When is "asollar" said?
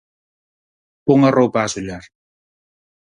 1.69-2.03